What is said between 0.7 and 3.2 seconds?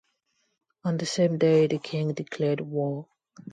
On the same day the king declared war.